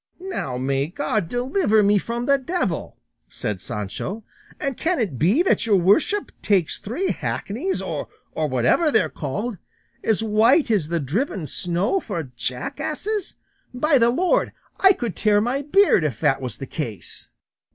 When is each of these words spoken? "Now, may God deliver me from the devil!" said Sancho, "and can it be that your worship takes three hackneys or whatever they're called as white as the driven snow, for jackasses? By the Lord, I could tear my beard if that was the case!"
"Now, 0.33 0.57
may 0.57 0.87
God 0.87 1.29
deliver 1.29 1.83
me 1.83 1.99
from 1.99 2.25
the 2.25 2.39
devil!" 2.39 2.97
said 3.29 3.61
Sancho, 3.61 4.23
"and 4.59 4.75
can 4.75 4.99
it 4.99 5.19
be 5.19 5.43
that 5.43 5.67
your 5.67 5.75
worship 5.75 6.31
takes 6.41 6.79
three 6.79 7.11
hackneys 7.11 7.83
or 7.83 8.07
whatever 8.33 8.89
they're 8.89 9.09
called 9.11 9.59
as 10.03 10.23
white 10.23 10.71
as 10.71 10.87
the 10.87 10.99
driven 10.99 11.45
snow, 11.45 11.99
for 11.99 12.23
jackasses? 12.23 13.35
By 13.75 13.99
the 13.99 14.09
Lord, 14.09 14.53
I 14.79 14.93
could 14.93 15.15
tear 15.15 15.39
my 15.39 15.61
beard 15.61 16.03
if 16.03 16.19
that 16.21 16.41
was 16.41 16.57
the 16.57 16.65
case!" 16.65 17.29